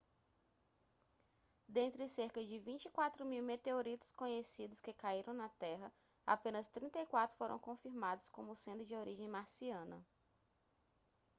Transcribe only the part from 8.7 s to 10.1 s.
de origem marciana